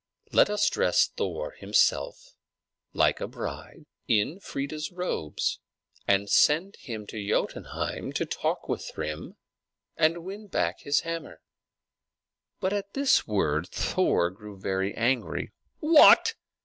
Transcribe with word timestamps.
"Let 0.31 0.49
us 0.49 0.67
dress 0.67 1.05
Thor 1.05 1.51
himself 1.51 2.33
like 2.91 3.21
a 3.21 3.27
bride 3.27 3.85
in 4.07 4.39
Freia's 4.39 4.91
robes, 4.91 5.59
and 6.07 6.27
send 6.27 6.77
him 6.77 7.05
to 7.05 7.23
Jotunheim 7.23 8.11
to 8.13 8.25
talk 8.25 8.67
with 8.67 8.83
Thrym 8.83 9.35
and 9.95 10.15
to 10.15 10.21
win 10.21 10.47
back 10.47 10.79
his 10.79 11.01
hammer." 11.01 11.43
But 12.59 12.73
at 12.73 12.95
this 12.95 13.27
word 13.27 13.67
Thor 13.69 14.31
grew 14.31 14.57
very 14.59 14.91
angry. 14.95 15.51
"What! 15.81 16.33